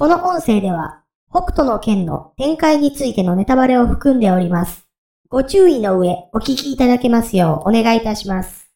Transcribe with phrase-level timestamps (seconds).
[0.00, 4.86] この音声では、北斗の剣の展開についてのネタバレを含んでおります。
[5.28, 8.70] ご注意の上、お聞きいただけますようお願いいたします。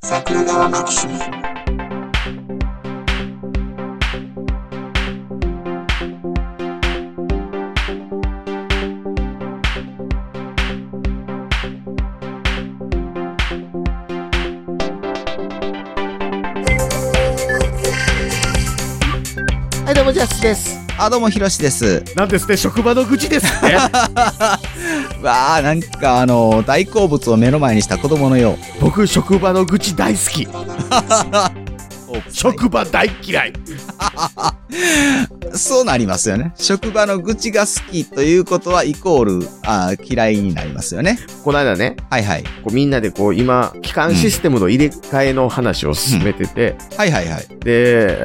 [0.00, 1.47] 桜川マキ
[20.08, 20.80] も、ジャスです。
[20.96, 22.02] あ、どうも、ひろしです。
[22.16, 23.74] なんですね、職場の愚痴ですね。
[25.22, 28.56] わあ、なんかあの、大好物を目の前にした子供のよう。
[28.80, 30.48] 僕、職場の愚痴大好き。
[32.30, 33.52] 職場大嫌い。
[35.54, 36.52] そうなりますよね。
[36.56, 41.18] 職場の愚痴が好きということは、イコール、あー嫌いになりますよね。
[41.42, 42.42] この間ね、はいはい。
[42.42, 47.46] こうみんなでこう、今、機関システムの入れ替えの話を進めてて、はいはいはい。
[47.64, 48.18] で、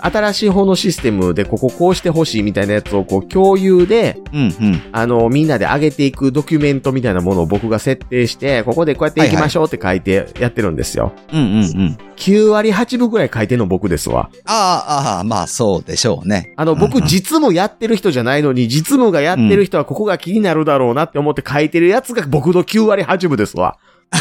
[0.00, 4.82] 新しい方のシステムでこここうしてほしいみたいなやつをこう共有で、うんうん。
[4.92, 11.12] あの、みんなで上げていくドキュメントみたいなものを僕が設定して、ここでこうやっていきましょうって書いてやってるんですよ。
[11.32, 11.98] うんうんうん。
[12.16, 14.30] 9割8分ぐらい書いてるの僕ですわ。
[14.46, 16.52] ああ、ああ、まあそうでしょうね。
[16.56, 23.78] あの、僕うんうん実務やってる人じゃないのに、実務がやってる人はここが気になるだろうなって思って書いてるやつが僕の9割8分ですわ。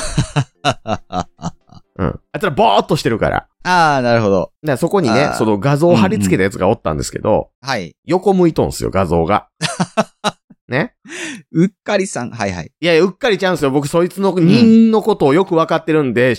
[1.97, 2.19] うん。
[2.31, 3.47] あいつらぼーっとしてるから。
[3.63, 4.52] ああ、なるほど。
[4.77, 7.95] そこにねその画像を貼り付けたやつがおったんですけど、はい。
[8.05, 9.50] 横向いとんすよ、画像が。
[10.70, 10.95] ね。
[11.52, 12.31] うっかりさん。
[12.31, 12.72] はいはい。
[12.80, 13.72] いやいや、うっかりちゃうんすよ。
[13.72, 16.36] 僕、そいつの人のことをよくわかってるんで、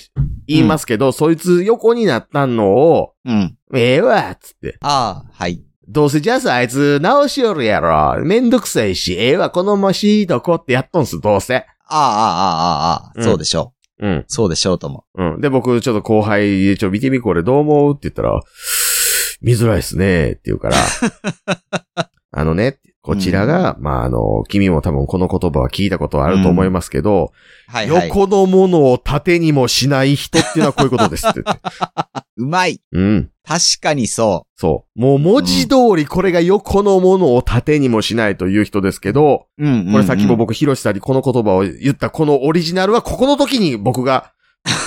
[0.47, 3.57] 言いますけど、そいつ横になったのを、うん。
[3.75, 4.79] ええわ、つって。
[4.81, 5.63] ああ、はい。
[5.89, 8.25] どうせじゃああいつ直しよるやろ。
[8.25, 11.57] めんどくさいし、ええわ、このましいとこってやっとんす、どうせ。
[11.57, 14.11] ああ、ああ、ああ、ああ、うんそうでしょうん。
[14.19, 14.25] う。
[14.29, 15.05] そうでしょうとも。
[15.17, 15.41] うん。
[15.41, 18.41] で、僕、ちょっと後輩、ちょ、見てみこれどう思うって言ったら、
[19.43, 20.77] 見づらいっすね、って言うから、
[22.31, 27.33] あのね、こちらが、まあ、あの、君も多分この言葉は聞いたことはあると思いますけど、
[27.67, 28.09] はいはい。
[28.09, 31.63] 横のものを縦にもしない人っていうのはこういうことですって言って。
[32.37, 32.81] うまい。
[32.93, 33.31] うん。
[33.47, 35.01] 確かにそそう。
[35.01, 39.65] もう文字通りこれが横のものを縦にもしないという人ですけど、う。
[39.65, 44.33] うんうんうんこれさっきも僕、ヒロシさんにこの言葉を言ったこのオリジナルはここの時に僕が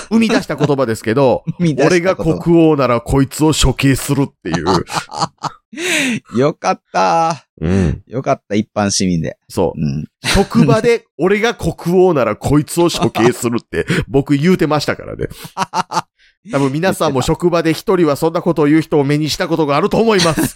[0.09, 1.43] 生み出した言葉ですけど、
[1.83, 4.65] 俺が国王ならこいつを処刑するっていう。
[6.37, 7.47] よかった。
[7.59, 8.03] うん。
[8.07, 9.37] よかった、一般市民で。
[9.49, 9.79] そう。
[9.79, 10.05] うん。
[10.23, 15.27] 職場で 俺が国王ならこいつを処刑するって僕言うてましたからね。
[16.51, 20.55] 多分皆さんも職場で一人はそんなことを言う人を目にしたことがあると思います。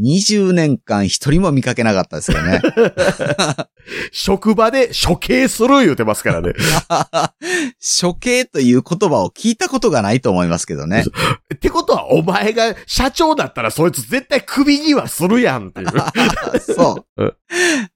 [0.00, 2.62] 20年間一人も見かけなかったですよね。
[4.12, 6.54] 職場で処刑する言うてますからね。
[8.00, 11.04] 処刑という言葉を聞いたことがないと思いますけどね。
[11.54, 15.88] ってことはお前が社長だったらそいつ絶対クビにはするやんっていう。
[16.60, 17.34] そううん。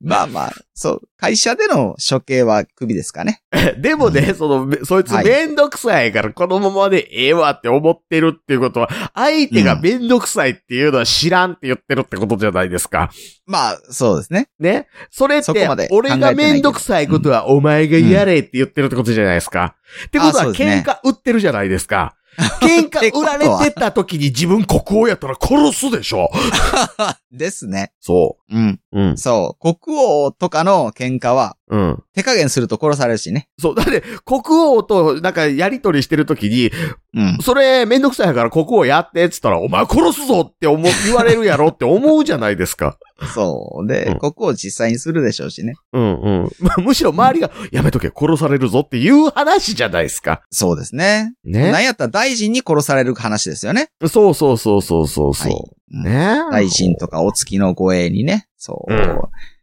[0.01, 1.09] まあまあ、そう。
[1.17, 3.43] 会社での処刑は首ですかね。
[3.79, 13.11] でもね、その、めそいつはいめんどくさいからこのままでええわって思ってるっていうことは、相手がめんどくさいっていうのは知らんって言ってるってことじゃないですか。
[13.45, 14.51] まあ、そうですね。
[14.61, 14.87] ね。
[15.11, 19.75] それって俺がめんどくさいことはお前がやれって言ってるってことじゃないですか。
[20.07, 22.15] ってことは喧嘩売ってるじゃないですか。
[22.63, 26.31] 喧嘩売られてた時に自分国王やったら殺すでしょ。
[27.33, 27.93] ですね。
[28.01, 28.81] そうん。
[28.93, 29.01] う。
[29.01, 29.19] うん。
[29.19, 29.75] そう。
[29.77, 32.03] 国王とかの喧嘩は、うん。
[32.15, 33.49] 手加減すると殺されるしね。
[33.59, 33.75] そう。
[33.75, 36.71] だって、国王となんかやりとりしてる時に、
[37.15, 37.39] うん。
[37.43, 42.99] それめんどくさいから国王やってっつったら、お前殺すぞって思う、言われるやろって思うじゃないですか。
[43.35, 43.87] そう。
[43.87, 45.75] で、うん国王実際にするでしょうしね。
[45.93, 46.51] うんうん。
[46.61, 50.43] ま あむしろ周りが、やめとけ、殺されるぞっていう話じゃないですか。
[50.51, 51.35] そうですね。
[51.45, 51.71] ね。
[51.73, 53.91] なんやったら大臣に殺される話ですよね。
[54.07, 55.53] そうそうそうそうそうそう。
[55.53, 58.47] はいうんね大臣とかお付きの護衛にね。
[58.59, 58.93] そう。
[58.93, 59.19] うん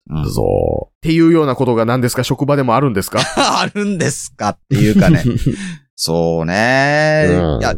[0.10, 0.96] うんそう。
[0.96, 2.24] っていうようなことが何ですか？
[2.24, 3.20] 職場でもあるんですか？
[3.38, 5.24] あるんですかっていうかね。
[5.98, 7.74] そうね、うんいや、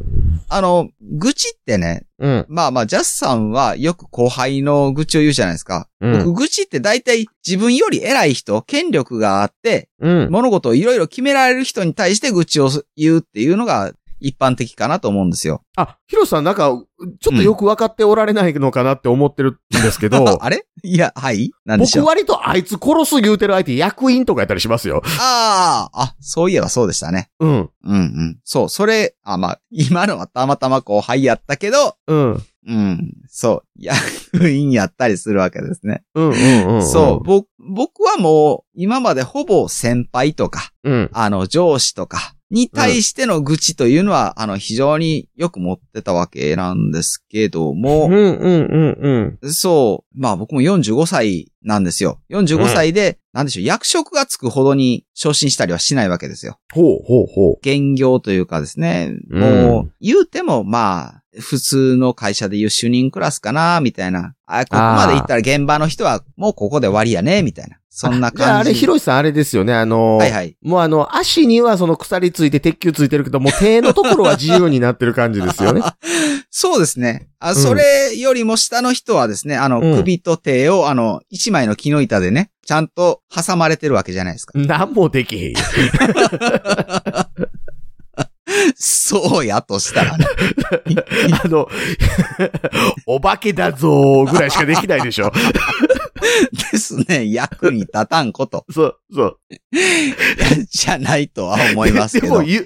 [0.49, 0.89] あの、
[1.19, 2.45] 愚痴ってね、うん。
[2.49, 5.87] まあまあ、ジャスさんはよく後輩の愚痴を言うじゃないですか。
[6.01, 10.31] うん僕、愚痴って大体自分より偉い人、権力があって、うん。
[10.31, 15.63] 物事をいろいろ決められる人に対して愚痴を言うっていうのが一般的かなと思うんですよ。
[15.75, 16.71] あ、ヒロさんなんか、
[17.19, 20.65] ちょっとよく分かっておられないのかなって思ってるんですけど、 あれ？
[20.83, 21.51] いや、はい？
[21.65, 22.05] なんでしょう？
[22.05, 25.01] 僕割とあいつ殺す言うてる相手役員とかやったりしますよ。
[25.19, 27.29] ああ、あ、そういえばそうでしたね。
[27.39, 27.49] うん。
[27.49, 28.39] うんうん。
[28.43, 32.43] そう、それ、あ、まあ、今のはたまたま後輩やったけど、うん。
[32.69, 36.03] うん、そう、役員やったりするわけですね。
[36.15, 36.85] うんうんうん。
[36.85, 40.91] そう、ぼ、僕はもう、今までほぼ先輩とか、う。
[40.91, 41.09] うん。
[41.13, 49.53] あの、上司とか、に対しての愚痴というのは、あの、非常によく持ってたわけなんですけどうんも、うんうんうん。
[49.53, 52.21] そう、まあ僕も45歳なんですよ。
[52.29, 56.57] 45歳で、なんでしょう、役職がつくほどに昇進したりはしないわけですよ。
[56.73, 57.59] ほうほうほう。
[57.61, 64.33] 兼業というかですね、うんもう、言うても、まあ、普通の会社でいう主任クラスかな、みたいな。
[64.45, 67.76] あ、ここまで行ったら現場の人はもうここで終わりやね、みたいな。
[67.99, 68.79] そんなじゃああれ、感じ。
[68.79, 70.55] ひろしさんあれですよね、あの、はいはい。
[70.61, 75.81] もうあの、足にはその鎖ついて鉄球ついてるけど、もう手のところは自由になってる感じですよね。
[76.51, 77.27] そうですね。
[77.39, 84.59] あ、んそれよりも下の人はですね、あの、うん首と手を、あの、一枚の木の板でね、ちゃんと挟まれてるわけじゃないですか。
[84.59, 85.57] なんもできへんよ。
[88.75, 90.25] そうやとしたらね。
[91.43, 91.67] あの、
[93.05, 95.31] お化けだぞーぐらいしかできないでしょ。
[96.71, 97.31] ですね。
[97.31, 98.65] 役に立たんこと。
[98.69, 99.39] そう、そう。
[100.69, 102.33] じゃないとは思いますけど。
[102.33, 102.65] でも、ゆ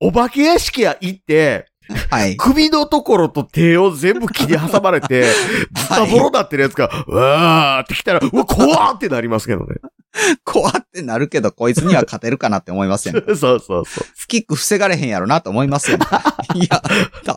[0.00, 1.66] お化け屋敷へ行って、
[2.10, 2.36] はい。
[2.36, 5.24] 首のところと手を全部木に挟まれて、
[5.74, 9.76] ズタボロなってるやつが、うわーって来たら、うわ、怖ーってなりますけどね。
[10.44, 13.22] 怖ってなるけど、こいつには勝てるかなって思いますよね。
[13.26, 13.84] そうそうそう。
[14.14, 16.06] スキック防がれへんやろなと思いますよね。
[16.54, 16.82] いや、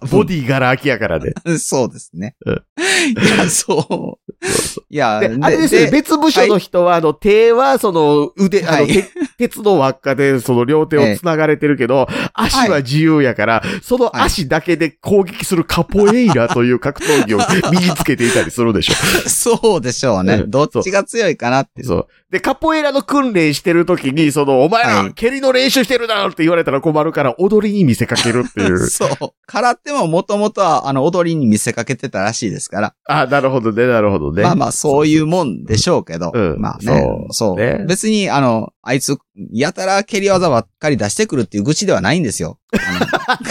[0.09, 1.33] ボディガラ空きやからね。
[1.59, 2.35] そうですね。
[2.45, 2.63] うん
[3.03, 4.33] いや、そう。
[4.89, 17.39] いや、で、あれですね、別部署の人は、あの、手は、その、腕、あの、はいて鉄の輪っかで、その両手を繋がれてるけど、足は自由やから、その足だけで攻撃するカポエイラという格闘技を
[17.71, 18.93] 身につけていたりするでしょ。
[19.29, 20.35] そうでしょうね。
[20.35, 21.83] うんどっちが強いかなって。
[21.83, 22.07] そう。
[22.29, 28.77] で、カポエイラの訓練してる時に、その、お前ら、はい蹴りの練習してるだろって言われたら困るから、踊りに見せかけるっていう。
[28.87, 29.09] そう。
[29.45, 32.95] 空手ももともとは、あの、踊りに見せかけてたらしいですから。
[33.05, 34.43] あ、なるほどね、なるほどね。
[34.43, 36.31] まあまあ、そういうもんでしょうけど。
[36.33, 37.05] うんまあね。
[37.31, 37.57] そそうう。
[37.57, 39.17] ね別に、あの、あいつ、
[39.51, 42.59] やたら蹴り技ばっかり出してくるっていう愚痴ではないんですよ。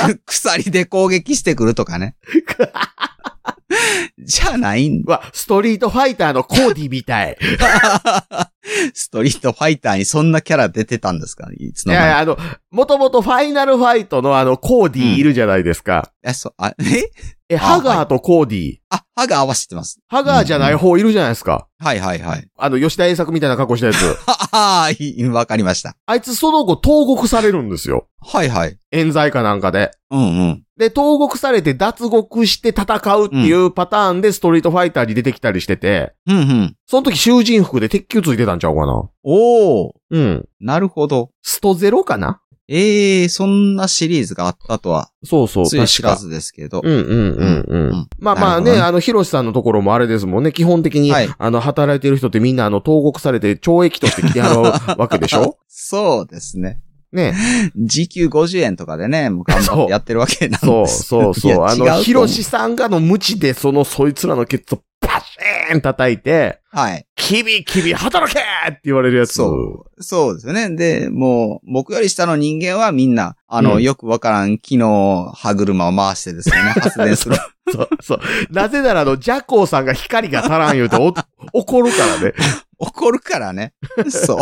[0.01, 2.17] あの 鎖で攻撃してくるとかね。
[4.19, 7.37] じゃないんうわ、ストリートファイターのコーディみたい。
[8.95, 11.49] ストリートファイターにそんなキャラ出てたんですか？
[11.57, 12.39] いつの間にいやいや、あの、
[12.71, 16.13] もともとファイナルファイトのあの、コーディいるじゃないですか。
[16.23, 17.11] え、そう、あ、 え？
[17.49, 18.77] え、あハガーとコーディ。
[18.89, 19.99] あ、歯が合わせてます。
[20.09, 21.67] ハガーじゃない方いるじゃないですか。
[21.79, 22.49] はいはいはい。
[22.57, 23.97] あの、吉田栄作みたいな格好したやつ。
[24.27, 25.97] はあ、いいわかりました。
[26.07, 28.07] あいつその後投獄されるんですよ。
[28.21, 28.79] はいはい。
[28.91, 29.91] 冤罪かなんかで。
[30.11, 30.63] うんうん。
[30.83, 36.77] で、投獄されて脱獄して戦うっていうパターンでストリートファイターに出てきたりしてて、うんうん。
[36.87, 39.09] その時囚人服で鉄球ついてたんちゃうかな。
[39.23, 40.49] おー、うん。
[40.61, 41.31] なるほど。
[41.43, 42.41] ストゼロかな？
[42.69, 46.09] ええー、そんなシリーズがあったとは、そうそう、つい知確か。
[46.15, 46.81] らずですけど。
[46.83, 48.09] うんうんうんううんん。
[48.19, 50.53] まあまあね、ねあの、ヒロシさんのところもあれですもんね。
[50.53, 55.59] 基本的に、はいあの、働いてる人ってみんなあの、投獄されて懲役として来てはるわけでしょ？
[55.69, 56.81] そうですね。
[57.13, 57.35] ね。
[57.77, 61.03] 時給50円とかでね、もう頑張ってやってるわけなんです。
[61.03, 61.65] そうそうそう。
[61.65, 67.07] あの、いや違うと思うヒロシさんがの無知でその、そいつらのケツをパシーン叩いて、はい。
[67.17, 69.35] キビキビ働けって言われるやつ。
[69.35, 70.03] そう。
[70.03, 70.71] そうですよね。
[70.75, 77.37] で、もう、僕より下の人間はみんな、あの、うんよくわからん木の歯車を回してですね、 発電する。
[77.71, 78.21] そう、そう。
[78.51, 81.13] なぜならあの、ジャコーさんが光が足らん言うてお
[81.53, 82.33] 怒るからね。
[82.79, 83.75] 怒るからね。
[84.09, 84.39] そう。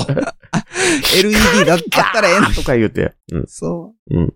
[1.16, 3.14] LED だったらええのとか言うて。
[3.32, 3.44] うん。
[3.46, 4.16] そう。
[4.16, 4.34] うん。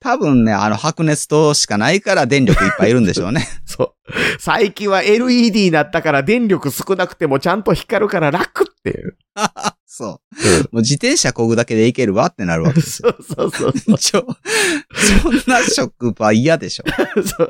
[0.00, 3.46] 多分ね、あの、白熱灯しかないから電力いっぱいいるんでしょうね。
[3.64, 4.12] そう。
[4.38, 9.16] 最近は LED になったから電力少なくてもちゃんと光るから楽っていう。
[9.86, 10.36] そう。
[10.36, 10.60] うん。
[10.60, 13.14] もう自転車こぐだけでいけるわってなるわけですよ。
[13.20, 14.24] そうそうそうちょ、
[15.22, 16.84] そんな職場嫌でしょ。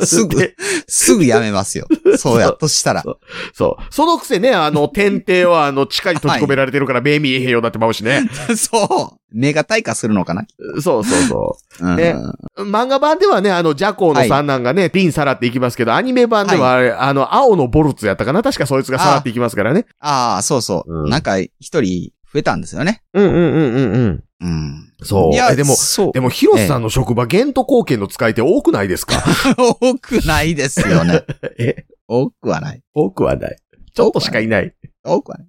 [0.04, 0.56] すぐで、
[0.88, 1.86] すぐやめますよ。
[2.16, 3.04] そうやっとしたら。
[3.52, 3.82] そう。
[3.90, 8.28] そのくせね、あの、 天帝はあの、地下に閉じ込められてるから目見えへんようになってまうしね。
[8.56, 9.20] そう。
[9.32, 10.44] 目が退化するのかな？
[10.82, 11.86] そうそうそう。
[11.86, 11.96] うん。
[11.96, 12.16] ね
[12.56, 18.42] 漫画版ではね、あの、ジャコーの三男がね、ピンさらっていきますけど、アニメ版ではあれ、あの、青のボルツやったかな？
[18.42, 19.86] 確かそいつがさらっていきますからね。
[20.00, 21.02] ああ、そうそう。
[21.02, 21.36] うんなんか、
[21.70, 23.02] 一人増えたんですよね。
[23.14, 24.24] うんうんうんうんうん。
[24.42, 24.92] うん。
[25.02, 25.32] そう。
[25.32, 25.76] いや、えでも。
[26.12, 29.22] でも、ヒロシさんの職場、ゲント貢献の使い手多くないですか？
[29.80, 31.22] 多くないですよね。
[31.58, 32.82] え、多くはない。
[32.94, 33.56] 多くはない。
[33.94, 34.74] ちょっとしかいない。
[35.04, 35.48] 多くはない。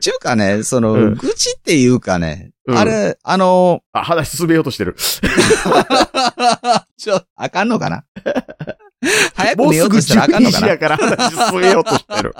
[0.00, 4.96] ちゅうかね、その、うん愚痴っていうかね、うんあれ、あの、あ、話進めようとしてる。
[6.98, 8.04] ちょ、あかんのかな？
[9.34, 10.66] 早くもうすぐ寝ようとしたらあかんの12かな？
[10.66, 12.34] 時やから話進めようとしてる。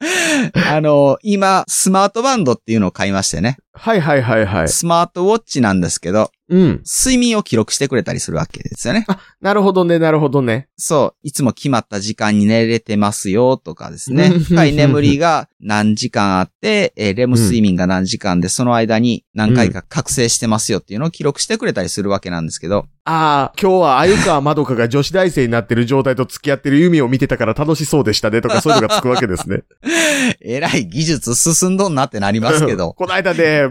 [0.70, 3.56] あの、今、スマートバンドっていうのを買いましてね。
[3.72, 4.68] はいはいはいはい。
[4.68, 6.82] スマートウォッチなんですけど、うん。
[6.84, 9.06] 睡眠を記録してくれたりするわけですよね。
[9.40, 10.68] なるほどね、なるほどね。
[10.76, 11.18] そう。
[11.22, 14.32] いつも決まった時間に寝れてますよとかですね。
[14.34, 22.86] うん深い眠りが何時間あって、えーレム睡眠が何時間で、その間に何回か覚醒してますよっていうのを記録してくれたりするわけなんですけど。
[23.04, 29.62] ああ、今日は鮎川まどかが女子大生になってる状態と付き合ってる夢を見てたから楽しそうでしたねとかそういうのがつくわけですね。
[30.40, 32.92] えらい技術進んどんなってなりますけど。
[32.98, 33.62] この間ね、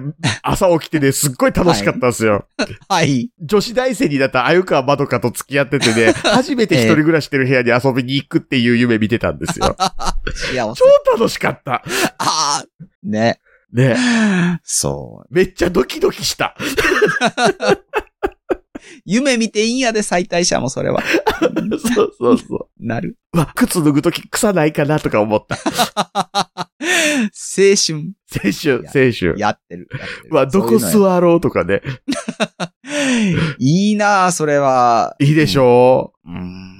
[0.42, 2.48] 朝起きてね、すっごい楽しかったんですよ。
[2.90, 3.30] はい。
[3.40, 9.76] 女子大生になった鮎川まどかと付き合っててね、初めて一人暮らししてる部屋に遊びに行くっていう夢見てたんですよ。
[10.76, 11.84] 超楽しかった。
[12.18, 12.66] ああ
[13.04, 13.40] ね。
[13.72, 13.96] ね。
[14.64, 16.56] そめっちゃドキドキした。
[18.98, 19.02] う。
[19.06, 21.02] 夢見ていいんやで、最大者もそれは。
[21.96, 22.86] そうそうそう。
[22.86, 23.18] なる。
[23.34, 25.58] うわ、靴脱ぐとき臭ないかなとか思った。
[26.88, 28.14] 青春。
[28.30, 29.36] 青春、青春。
[29.38, 29.88] やってる。
[30.32, 31.82] わ、どこ座ろうとかね。
[33.60, 35.16] いいなあそれは。
[35.20, 36.78] いいでしょうーん。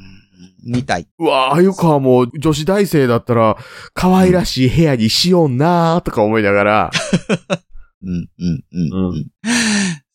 [0.68, 1.08] 見たい。
[1.18, 3.58] うわ、あゆかはもう女子大生だったら、
[3.94, 6.92] 可愛らしい部屋にしようなーとか思いながら、
[8.04, 9.10] うん、うん、うん。
[9.10, 9.32] ううん、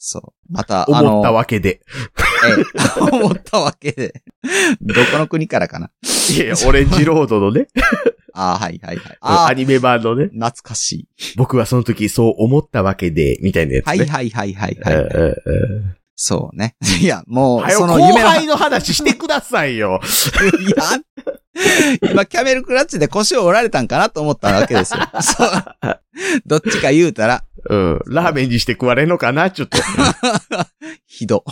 [0.04, 0.52] そう。
[0.52, 1.80] また、あ思ったの、わけで。
[2.44, 4.24] ええ、 思ったわけで。
[4.80, 5.92] どこの国からかな？
[6.34, 7.68] いやいや、オレンジロードのね、
[8.34, 9.16] ああ、はいはいはい。
[9.20, 11.08] アニメ版のね、懐かしい。
[11.36, 13.90] 僕はその時そう思ったわけで、みたいなやつね。
[13.90, 15.36] はいはいはいはいはい。
[16.16, 16.74] そうね。
[17.00, 20.00] いや、もう、その後夢の、輩の話してくださいよ。
[20.66, 20.82] いや、
[22.10, 25.00] 今、キャメルクラッチで腰を折られたんかなと思ったわけですよ。
[25.20, 26.00] そう。
[26.46, 28.00] どっちか言うたら、うん。
[28.06, 29.78] ラーメンにして食われんのかなちょっと。
[31.06, 31.44] ひど。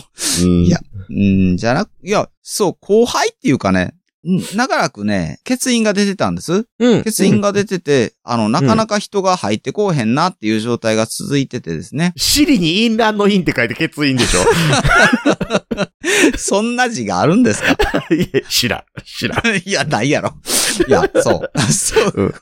[0.43, 0.63] うん。
[0.65, 0.79] いや
[1.09, 6.65] うん、じゃなく、いや、そう、後輩っていうかね、うん長らくね、欠員が出てたんです。
[6.79, 7.03] うん。
[7.03, 12.13] 欠員が出てて、あの、なかなか人が入ってこうへんなっていう状態が続いててですね。
[12.17, 14.41] 尻に淫乱の陰って書いて欠員でしょ。
[16.37, 17.73] そんな字があるんですか？
[18.13, 18.83] いや、知らん。
[19.03, 19.41] 知らん。
[19.65, 20.33] いや、ないやろ。
[20.87, 21.71] いや、そう。
[21.71, 22.13] そう。
[22.15, 22.33] うん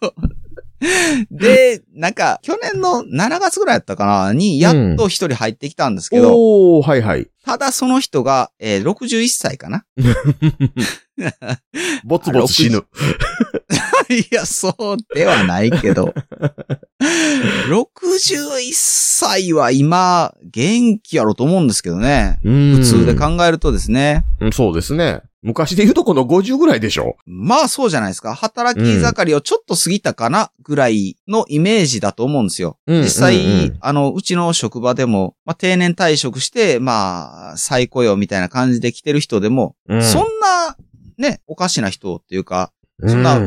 [1.32, 7.28] で、なんか、去年の7月ぐらいやったかなに、やっと一人入ってきたんですけど、おー、はいはい。
[7.46, 9.84] ただその人が、えー61歳かな
[12.04, 12.86] ぼつぼつ死ぬ。
[14.10, 16.14] いや、そうではないけど。
[17.70, 22.40] 61歳は今、元気やろと思うんですけどね。
[22.44, 24.26] 普普通で考えるとですね。
[24.40, 25.22] うんそうですね。
[25.42, 27.16] 昔で言うとこの50ぐらいでしょ？
[27.26, 28.36] まあそうじゃないですか。
[28.36, 32.78] 働き盛りをちょっと過ぎたかなぐらいのイメージだと思うんですよ。
[32.88, 40.76] うん実際、うんうんあの、うちの職場でも、まあ定年退職して、まあ、再雇用みたいな感じで来てる人でも、うんそんな、
[41.18, 43.40] ね、おかしな人っていうか、そそんな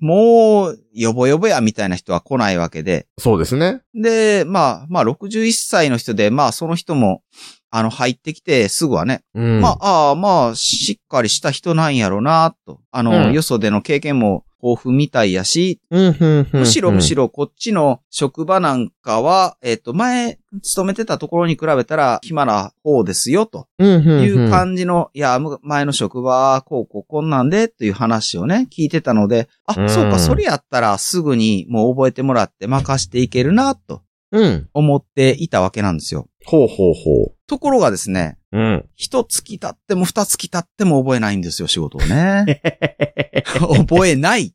[0.00, 3.06] もう、よぼよぼやみたいな人は来ないわけで。
[3.18, 3.82] そうですね。
[3.94, 7.22] で、まあ、まあ、61歳の人で、まあ、その人も、
[7.70, 9.60] あの、入ってきて、すぐはね、うん。
[9.60, 12.80] まあ、ああ、まあ、しっかりした人なんやろな、と。
[12.90, 15.80] あの、うんよそでの経験も豊富みたいやし。
[15.90, 17.24] むしろむしろ。
[17.24, 23.66] ろこっちの職場なんかは、えっ、と、前、勤めてたところに比べたら暇な方ですよ、と。
[23.78, 34.68] いう感じの、いや、む前の職場はこうこうこんなんで、という話をね、聞いてたので、あ、うんそうか、それやったらすぐにもう覚えてもらって任していけるな、とうん。
[34.74, 36.28] 思思っていたわけなんですよ。
[36.46, 38.58] ほうほうほところがですね、う。
[38.58, 38.88] うん。
[38.96, 42.62] 一月経っても二月経っても覚えないんですよ、仕事をね。
[43.58, 44.54] 覚えない。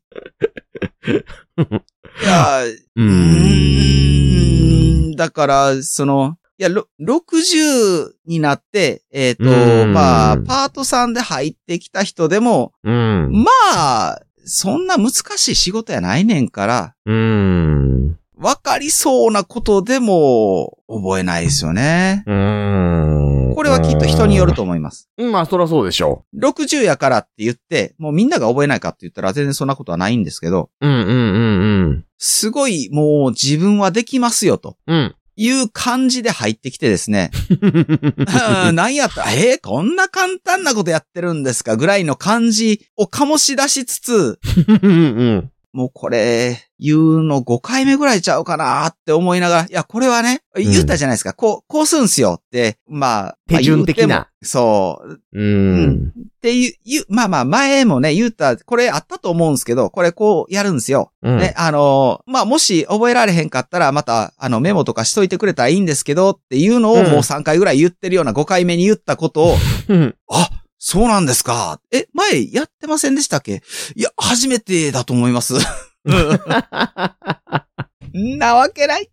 [1.58, 3.52] いや、ううー
[5.12, 13.30] ん、だから、その、いや、ろ60になって、えっ、と、うんまあ、パートさんで入ってきた人でも、うん。
[13.30, 18.18] まあ、そんな難しい仕事やないねんから、うん。
[18.38, 22.22] わかりそうなことでも覚えないですよね。
[22.26, 23.52] うん。
[23.54, 25.08] これはきっと人によると思います。
[25.16, 25.32] うん。
[25.32, 30.86] まあ、そらそうでしょ60やからって言って、もうみんなが覚えないかって言ったら全然そんなことはないんですけど、う。
[30.86, 31.12] うん、うん、う
[31.92, 35.14] ん、すごいもう自分はできますよとうん。
[35.38, 37.30] いう感じで入ってきてですね、
[38.68, 38.74] うん。
[38.74, 39.22] なんやった？
[39.24, 41.76] ら、えーこんな簡単なことやってるんですか？
[41.76, 44.38] ぐらいの感じを醸し出しつつ、
[44.82, 45.50] うん。
[45.76, 51.34] もうこれ、言うの5回目ぐらいちゃうかなって思いながら、いや、これはね、言ったじゃないですか。
[51.34, 55.20] こう、こうすんすよって、まあ、手順的なそう。
[55.34, 56.12] うん。
[56.16, 61.12] っていう、言うまあまあ、前もね、言った、これあったと思うんですけど、これこうやるんですよ。
[61.20, 61.36] うん。
[61.36, 69.56] ね、あのーまあ、もし覚えられへんかったら、また、あの、メモとかしといてくれたらいいんですけど、っていうのをうんもう3回ぐらい言ってるような5回目に言ったことを、
[69.88, 70.14] うん。
[70.30, 70.48] あ、
[70.88, 71.80] そうなんですか。
[71.90, 73.60] え、前やってませんでしたっけ？
[73.96, 75.54] いや、初めてだと思います。
[78.14, 79.10] んなわけない。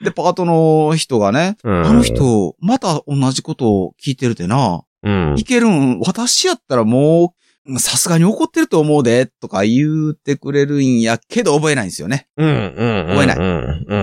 [0.00, 4.84] で、パートの人がね、うんあの人、また同じことを聞いてるでな。
[5.02, 5.42] うんい。
[5.42, 7.34] けるん、私やったらも
[7.66, 12.28] う、さすがに怒ってると思うで、とか言ってくれるんやけど覚えないんですよね。
[12.36, 12.48] うん。
[12.48, 13.06] うん。
[13.08, 13.86] 覚えないうん。
[13.88, 13.96] う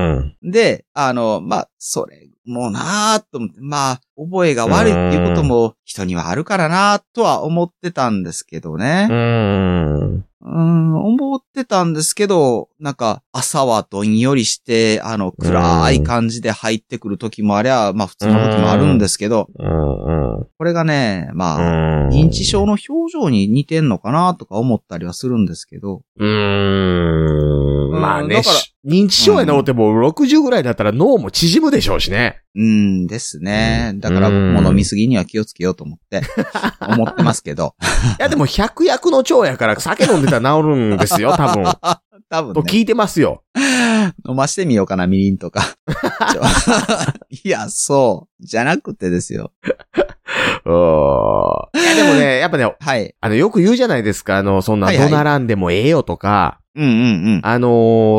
[0.48, 0.51] ん。
[0.51, 9.07] で、あの、まあ、それもなーと思って、まあ、覚えが悪いっていうことも人にはあるからなとは思ってたんですけどね。
[9.10, 10.25] うん。
[10.43, 20.48] うん、思ってたんですけど、なんか、朝はどんよりして、あの、暗い感じで入ってくる時もありゃ、まあ普通の時もあるんですけど、うん。
[20.57, 22.10] これがね、まあ、うん。
[22.10, 28.01] 認知症の表情に似てんのかなとか思ったりはするんですけど、うーん。
[28.01, 32.41] まあねだから、認知症やなおっても60ぐらいだったら脳も縮むでしょうしね。
[32.55, 33.93] うんですね。
[33.97, 36.21] だからうん僕も飲みすぎには気をつけようと思って、
[36.88, 37.75] 思ってますけど。
[38.19, 41.63] いやでも100役の腸やから酒飲んでたら治るんですよ、 多分。
[42.29, 43.43] 多分ね、と聞いてますよ。
[44.27, 45.75] 飲ましてみようかな、みりんとか。
[47.29, 48.45] いや、そう。
[48.45, 49.51] じゃなくてですよ。
[50.65, 53.15] うんいやでもね、 やっぱね、はい。
[53.20, 54.38] あの、よく言うじゃないですか。
[54.38, 56.94] あの、そんなはいはい怒鳴らんでもええよとか、うんうんう
[57.38, 57.41] ん。
[57.44, 57.68] あの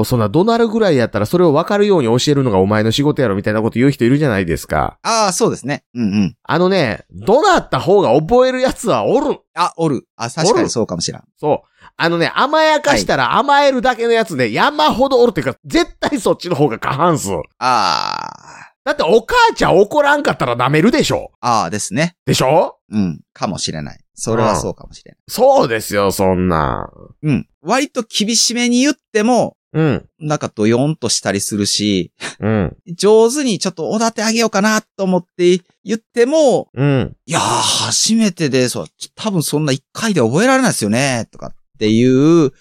[0.03, 4.99] ーそんな怒鳴るぐらいやったらそれを分かるように教えるのがお前の仕事やろみたいなこと言う人いるじゃないですか。
[5.03, 5.85] ああ、そうですね。
[5.95, 6.37] うんうん。
[6.43, 9.39] あのね、怒鳴った方が覚えるやつはおる。
[9.55, 10.07] あ、おる。
[10.17, 11.23] あ、確かにそうかもしれん。
[11.39, 11.69] そう。
[11.97, 17.31] あのね、甘やかしたら甘えるだけのやつで山ほどおるっていうか、絶対そっちの方が過半数。
[17.59, 18.29] あ
[18.85, 22.17] だってお母ちゃん怒らんかったら舐めるでしょあ、ああですね。
[22.27, 22.79] でしょ？
[22.91, 23.21] うん。
[23.33, 24.01] かもしれない。
[24.15, 25.19] それはそうかもしれない。
[25.29, 26.91] そうですよ、そんな。
[27.23, 27.49] うん。
[27.63, 30.09] 割と厳しめに言っても、うん。
[30.19, 32.77] なんかドヨンとしたりするし、うん。
[32.89, 37.17] 上手にちょっとおだてあげようかなと思って言っても、うん。
[37.25, 42.57] いやー、初めてで、そう、多分そんな一回で覚えられないですよね、とかっていうこ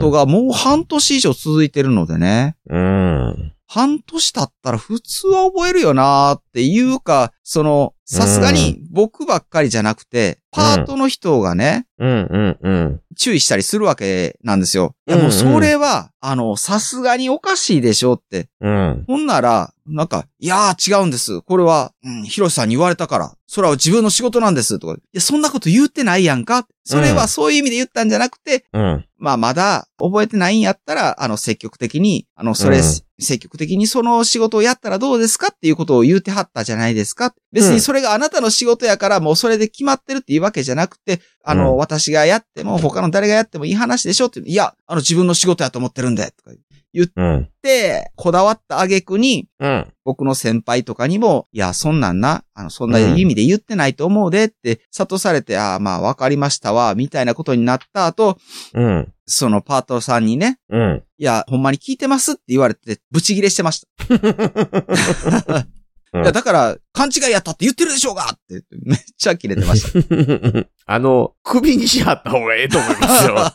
[0.00, 2.56] とがもう半年以上続いてるのでね。
[2.68, 3.54] うん。
[3.74, 12.08] 半年経ったら普通は覚えるよなっていうか、その、さすがに僕ばっかりじゃなくて、パートの人がね、うん。
[12.30, 12.58] うん。
[12.60, 13.00] うん。
[13.16, 14.94] 注意したりするわけなんですよ。
[15.08, 18.48] いやもうんそれは、あの、さすがにおかしいでしょって。
[18.60, 19.04] うん。
[19.06, 21.40] ほんなら、なんか、いやー違うんです。
[21.40, 24.78] これは、うん、ヒロシさんに言われたから、それは自分の仕事なんです。
[24.78, 26.66] とか、いや、そんなこと言ってないやんか。
[26.84, 29.06] それはそういう意味で言ったんじゃなくて、うん。
[29.16, 32.84] まあ、まだ覚えてないんやったら、あの、積極的に、あの、それ、うん
[33.22, 37.34] 積極的にその仕事をやったらどうですかっていうことを言うてはったじゃないですか。
[37.52, 46.52] 別にそれがあなたの仕事やから、もうそれで決まってるっていうわけじゃなくて、あの、うん私がやっても、他の誰がやってもいい話でしょって、いや、あの、自分の仕事やと思ってるんで、とか
[46.94, 47.48] うん。
[47.62, 49.92] で、こだわった挙句に、うん。
[50.04, 58.36] 僕の先輩とかにも、いや、そんなんな、あの、そんな意味で言ってないと思うでって、諭されて、ああ、まあ、わかりましたわ、みたいなことになった後、
[58.74, 59.12] うん。
[59.26, 61.02] そのパートさんにね、うん。
[61.16, 65.66] いや、ほんまに聞いてますって言われて、ブチギレしてました。
[66.14, 70.68] うんいや、だから、勘違いやったって言ってるでしょうがってめっちゃキレてました。
[70.86, 73.52] あの、首にしはった方がええと思いますよ。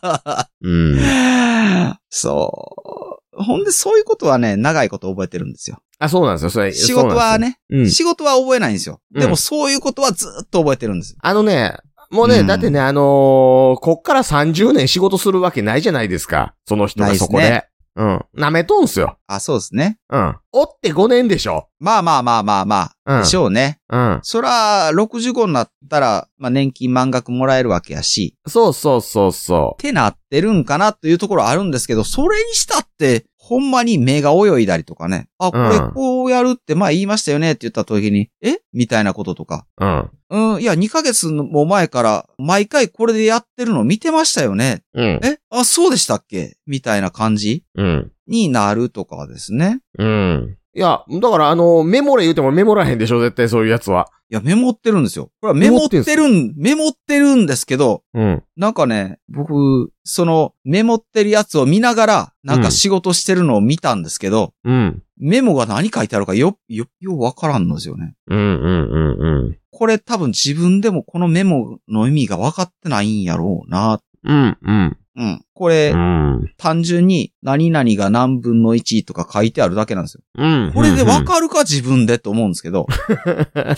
[0.63, 1.97] うん。
[2.09, 3.43] そう。
[3.43, 5.77] ほんで、そういうことはね、長いこと覚えてるんですよ。
[5.99, 6.49] あ、そうなんですよ。
[6.49, 7.37] それ仕事は。
[7.37, 9.01] ね、そうなん仕事は覚えないんですよ。
[9.13, 11.19] うんでも、そういうことはずっと覚えてるんですよ。
[11.21, 11.77] あのね、
[12.09, 16.55] もうね、うんだってね、あのーこっから30年仕事するわけないじゃないですか。
[16.67, 17.43] その人がそこで。
[17.43, 18.25] ないですうん。
[18.37, 19.17] 舐めとんすよ。
[19.25, 19.97] あ、そうですね。
[20.09, 20.35] うん。
[20.51, 21.67] おって5年でしょ。
[21.79, 23.21] まあまあまあまあまあ、うん。
[23.23, 23.79] でしょうね。
[23.89, 24.19] うん。
[24.21, 35.29] そら、65になったら、まあ年金満額もらえるわけやし、そうそうそうそってなってるんかなというところあるんですけど、それにしたって、ほんまに目が泳いだりとかね。
[35.37, 38.59] あ、これうんこうやるって前言いましたよねって言った時に、え？
[38.73, 39.65] みたいなこととか。
[39.79, 39.85] う。
[39.85, 40.11] うん。
[40.29, 44.83] うん、いや、2ヶ月も前から、毎回これでやってるの見てましたよね。
[44.93, 45.19] うん。
[45.23, 45.39] え？
[45.49, 46.57] あ、そうでしたっけ？
[46.67, 48.11] みたいな感じうん。
[48.27, 49.79] になるとかですね。
[49.97, 50.57] うん。
[50.77, 54.11] いや、だからあの、メモれ言うてもメモらへんでしょ、絶対そういうやつは。
[54.29, 55.31] いや、メモってるんですよ。
[55.41, 58.43] これはメモってるん、メモってるんですけど、うん。
[58.57, 65.01] なんかね、僕、そのメモってるやつを見ながら、なんか仕事してるのを見たんですけど、うん。
[65.17, 68.13] メモが何書いてあるかよ、よ、ようわからんのですよね。
[68.27, 73.99] うん、うん、うん、これ多分自分でもこのメモの意味が分かってないんやろうな。
[74.23, 74.57] うん。
[74.61, 75.41] うん、うん。
[75.57, 76.53] これ、うん。
[76.57, 80.21] 単純に何々が何分の1とか書いてあるだけなんですよ。
[80.37, 80.71] うん。
[80.71, 82.85] これで分かるか自分でと思うんですけど、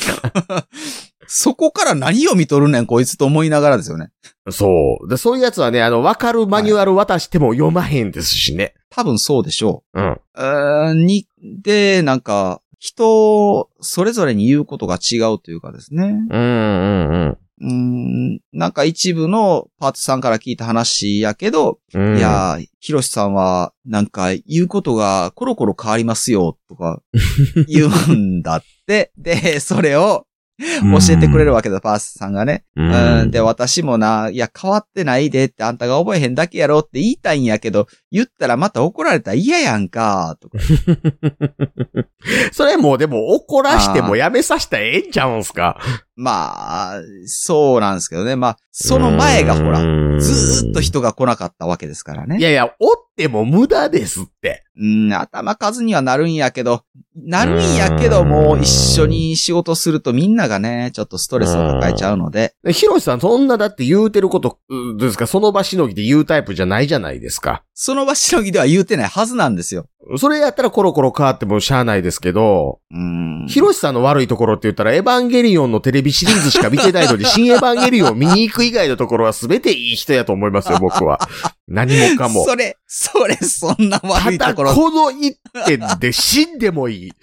[1.26, 4.10] そこから何を見とるねんこいつと思いながらですよね。
[4.50, 5.08] そう。
[5.08, 8.74] で、そういうやつはね、あの、わかるマニュアル渡しても読まへんですしね。
[8.90, 10.12] 多分そうでしょうん。
[10.12, 10.22] う。
[10.36, 16.04] うーんに、で、なんか、人、それぞれに言うことが違うというかですね。
[16.30, 17.38] うん、うん、うん。
[17.62, 27.02] うーん、なんか一部のパートさんから聞いた話やけど、うんいやー、ヒロシさんは、なんか言うことがコロコロ変わりますよ、とか
[27.68, 29.12] 言うんだって。
[29.18, 30.26] で、それを
[30.62, 32.66] 教えてくれるわけだ、パースさんがね。
[32.76, 40.58] ううん、で、私もな、いや、変わってないでってあんたが覚えへんだけやろって言いたいんやけど、言ったらまた怒られたら嫌やんか、とか。
[42.52, 45.80] それもうでも怒らしてもやめさせたらええんちゃうんすか？
[46.22, 48.36] まあ、そうなんですけどね。
[48.36, 52.38] まあ、その前がほら、らずーっと人が来なかったわけですからね。
[52.40, 54.66] いやいや、おっても無駄ですって。
[54.78, 56.84] うん、頭数にはなるんやけど、
[57.16, 67.64] なるんやけども、一緒に仕事するとみんながね、ちょっとストレスを抱えちゃうので、でヒロシさんそんなだって言うてること、うですか、その場しのぎで言うタイプじゃないじゃないですか。
[67.74, 69.88] その場しのぎでは言うてないはずなんですよ。
[70.18, 73.46] それやったらコロコロ変わってもしゃあないですけど、うん。
[73.48, 81.20] ヒロシさんの悪いところって言ったら、エヴァンゲリオンのテレビシリーズしか見てないのに、新エヴァンゲリオンを見に行く以外のところは全ていい人やと思いますよ、僕は。
[81.68, 82.46] 何もかも。
[82.46, 87.12] それ、それ、そんな悪ただ、いところ、この一点で死んでもいい。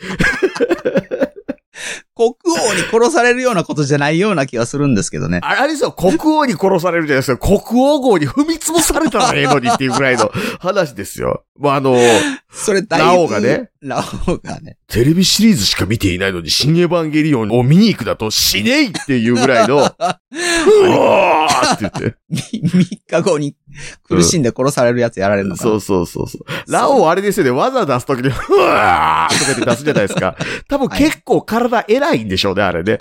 [2.15, 5.41] 国王に殺されるようなことじゃないような気がするんですけどね。
[5.43, 7.39] あれあれですよ、国王に殺されるじゃないですか。
[7.39, 11.45] 国王号に踏み潰されたらええのにっていうぐらいの話ですよ。
[11.59, 11.97] もうあの、
[12.51, 13.07] それだいぶ。
[13.07, 13.71] ラオウがね。
[13.81, 14.77] ラオウがね。
[14.89, 22.17] テレビシリーズしか見ていないのに、新エヴァンゲリオンを見に行くだと死ねいっていうぐらいの、 うわーって言って。
[22.29, 23.55] み3日後に
[24.09, 25.71] 苦しんで殺されるやつやられるのかな。
[25.71, 26.73] そうそうそうそう。
[26.73, 30.37] ラオウあれですよね、技出すときに、 ふわーとかって出すじゃないですか。
[30.69, 32.99] 多分結構体偉いんでしょうね、あれね。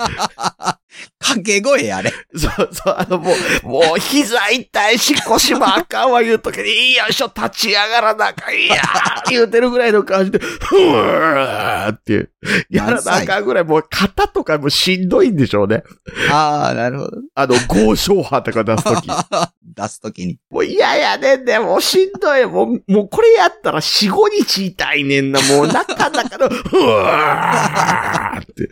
[1.20, 2.12] 掛け声やれ。
[2.36, 12.30] そうそう、あのもう、もう膝痛いし腰もあかんわ言うときに、よいしょ、立ち上がらなあかん、いやー 言うてるぐらいの感じで、ふわーって、
[12.70, 15.84] やらなあかんぐらい、もう肩とかもしんどいんでしょうね。
[16.32, 17.12] ああ、なるほど。
[17.34, 19.08] あの、豪商派とか出すとき。
[19.76, 20.38] 出すときに。
[20.50, 21.60] もう嫌やねんね。
[21.60, 22.46] もうしんどい。
[22.46, 25.42] もう、もうこれやったら4、5日痛いねんな。
[25.42, 28.70] もうなかなかの、ふわーって。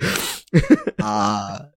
[1.01, 1.69] ああ。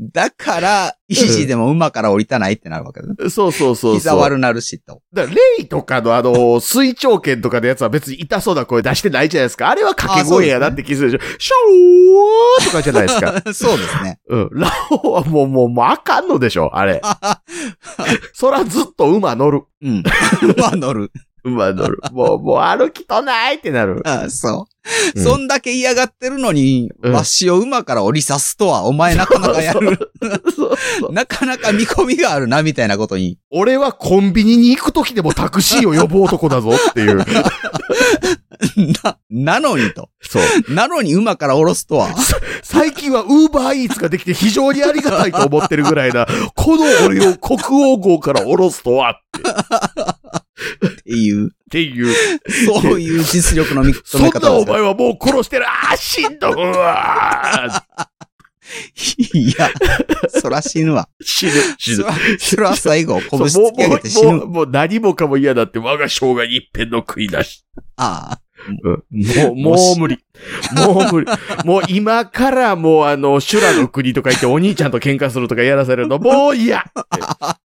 [0.00, 3.28] だから、石でも馬から降りたないってなるわけだね。
[3.28, 3.94] そうそうそう。
[3.94, 5.02] 膝悪なるしと。
[5.12, 9.70] だからレイとかのあの、 水長剣とかのやつは別に痛そうな声出してないじゃないですか。
[9.70, 11.38] あれは掛け声やなって気づるでしょ。
[11.38, 13.52] シャオーとかじゃないですか。
[13.52, 14.18] そうですね。
[14.28, 14.50] うん。
[14.52, 17.00] ラオウはもう、もう、もうあかんのでしょ、あれ。
[18.32, 19.62] そらずっと馬乗る。
[19.82, 20.02] うん。
[20.56, 21.12] 馬乗る。
[21.44, 22.00] 馬乗る。
[22.12, 24.02] もう、もう歩きとないってなる。
[24.04, 24.54] あそう。
[25.16, 30.10] うんそんだけ嫌がってるのに、うんわしを馬から降りさすとは、お前なかなかやる。
[31.10, 33.38] なかなか見込みがあるな、みたいなことに。
[33.50, 37.16] 俺はコンビニに行くときでもタクシーを呼ぶ男だぞっていう。
[39.02, 40.10] な、なのにと。
[40.20, 40.74] そう。
[40.74, 42.10] なのに馬から降ろすとは。
[42.62, 47.60] 最近はウーバーイーツができて非常にありがたいと思ってるぐらいな、この俺を国
[47.92, 52.14] 王号から降ろすとはっていう、っていう。
[52.66, 54.64] そういう実力の認そんなお。
[54.64, 55.66] 前はもう殺してる。
[55.66, 56.48] ああ、死んだ。
[56.48, 58.04] うわー
[59.34, 59.70] いや、
[60.28, 61.08] そら死ぬわ。
[61.20, 62.04] 死ぬ、死ぬ
[62.38, 64.28] そら。、最後、拳突き上げて死ぬ。
[64.28, 67.64] もうもう、もう何もかも嫌だって我が生涯に一遍の食いなし。
[67.96, 68.40] ああ。
[68.82, 70.18] うんもう、もう無理。
[70.74, 71.26] もう無理。
[71.64, 76.84] もう今からもうあの、修羅の国とか行ってお兄ちゃんと喧嘩するとかやらせるの、もう嫌。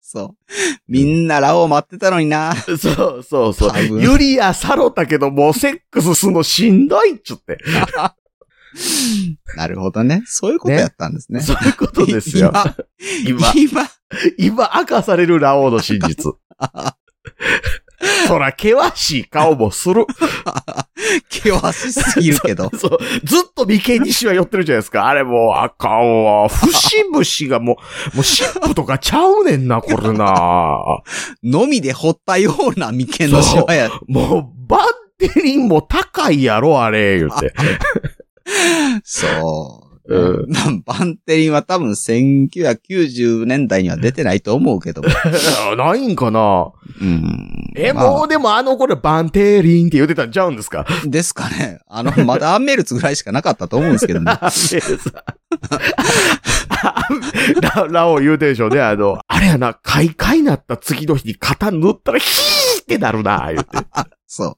[0.10, 0.54] そう。
[0.88, 2.56] みんなラオウ待ってたのにな。
[2.80, 7.58] そうそうそうユリアサロたけどもうセックスすんのしんどいっちゅって。
[9.58, 10.24] なるほどね。
[10.26, 11.42] そういうことやったんですね。
[11.42, 12.54] そういうことですよ。
[13.28, 13.90] 今、今、
[14.38, 16.36] 今明かされるラオウの真実。
[18.28, 20.06] そら、険しい顔もする。
[21.30, 22.72] 険しすぎるけど。
[22.76, 22.98] そう。
[23.24, 25.08] ずっと眉間にしわ寄ってるじゃないですか。
[25.08, 26.50] あれもうあかんわ。
[26.50, 27.78] 節々がも
[28.12, 30.80] う、 もう尻尾とかちゃうねんな、これな。
[31.44, 33.92] のみで掘ったような眉間のシワや。
[34.08, 34.82] もう、バッ
[35.34, 37.54] テリーも高いやろ、あれ、言って。
[39.04, 39.87] そう。
[40.08, 40.64] うんまあ
[41.00, 45.10] バンテリンは多分1990年代には出てないと思うけども。
[45.76, 46.72] ないんかな？
[47.02, 47.72] うん。
[47.76, 50.86] え、まあもうでもあの頃バンテリンって言ってたんちゃうんですか？
[51.06, 51.80] ですかね。
[51.88, 54.32] あの、まだアンメルツぐらいしかなかったと思うんですけどね。
[54.42, 54.62] あさ
[57.76, 58.82] ララオウ言うてるでしょうね。
[58.82, 63.78] あの、あれやな、開会なった次の日に肩塗ったらヒーってなるな、言って。
[64.28, 64.58] そう。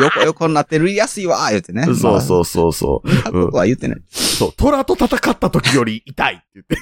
[0.00, 1.84] 横横になってるやすいわ、言ってね。
[1.86, 3.08] そうそうそうそう。
[3.08, 3.10] う。
[3.10, 4.02] そんなことは言ってない。
[4.10, 6.78] そう、虎と戦った時より痛いって言って。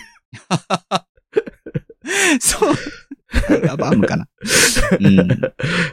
[2.41, 2.75] そう。
[3.67, 4.29] ラバームかな。
[5.01, 5.17] うん。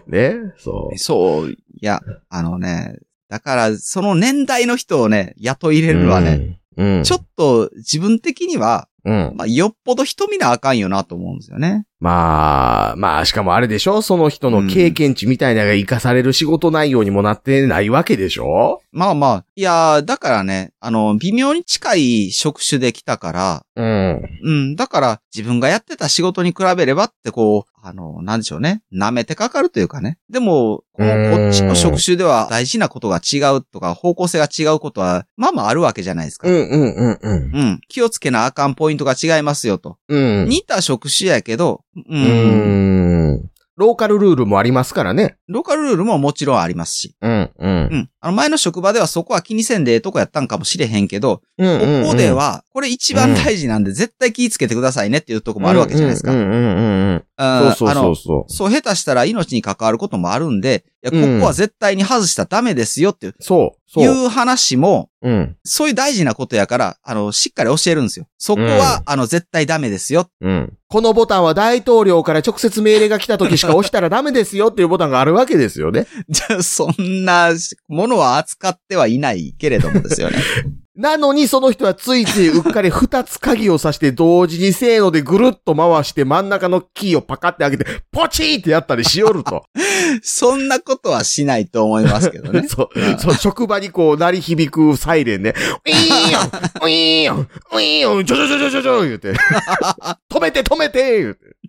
[0.08, 0.36] ね。
[0.58, 1.52] そそう。
[1.52, 2.98] いや、あのね、
[3.30, 5.98] だから、その年代の人をね、雇い入れう。
[5.98, 7.04] るのはね、うん、うん。
[7.04, 9.33] ちょっと自分的には、うん。
[9.35, 11.85] まあ、よっぽど人見なあかんよなと思うんですよね。
[11.99, 14.01] まあ、まあ、しかもあれでしょ？
[14.01, 18.81] その人の経験値みたいなのが活かされる仕事内容にもなってないわけでしょ？
[18.91, 24.21] まあまあ、いやーだからね、あの、微妙に近い職種で来たから、うん。
[24.43, 28.81] うん、だから自分がやってた仕事に比べればってこう、あの、なんでしょうね。
[28.93, 30.17] 舐めてかかるというかね。
[30.29, 36.47] でも、こううんこっちの職種では大事なことが違うとか、方向性が違うことは、まあまああるわけじゃないですか。
[36.47, 37.51] うんうんうんうん。
[37.53, 37.81] うん。
[37.87, 39.97] 気をつけなあかんポイントが違いますよと。
[40.08, 40.49] うん。
[40.49, 42.01] 似た職種やけど、う。
[42.08, 43.49] うんん。
[43.75, 45.38] ローカルルールもありますからね。
[45.47, 47.15] ローカルルールももちろんありますし。
[47.21, 47.51] うん、う。
[47.60, 48.10] うんん。
[48.19, 56.32] あの前の職場ではそこは気にせんでええとこやったんかもしれへんけど、うんうんうんここで、は、これ一番大事なんで絶対気ぃつけてくださいねっていうとこもあるわけじゃないですか。
[56.32, 57.23] うんうんうんうん。
[57.36, 63.43] あそうそうあのそうそそう、下手したら命に関わることもあるんで、いや、こうんこは絶対に外したらダメですよっていう、う。
[63.43, 64.04] そう、そう。
[64.04, 68.28] いう話も、うん、そういう大事なことやから、あの、しっかり教えるんですよ。
[68.38, 70.30] そこは、あの、絶対ダメですよ。
[70.41, 70.74] うん。
[70.88, 76.06] このボタンは大統領から直接命令が来た時しか押したらダメですよっていうボタンがあるわけですよね。
[76.30, 77.50] じゃあ、そんな
[77.88, 80.38] ものは扱ってはいないけれどもですよね。
[80.95, 89.65] なのにその人はついついうっかり二つ鍵を刺して同時にせーのでぐるっと回して真ん中のキーをパカって開けてポチーってやったりしよると。
[90.21, 92.67] そんなことはしないと思いますけどね。
[92.69, 95.56] そう、そう、職場にこう鳴り響くサイレンね。
[95.86, 96.39] ウィーンよ
[96.82, 99.34] ウィーンよウィーンよちょちょちょちょちょちょ言うて。
[100.29, 101.62] 止めて止めて言うて。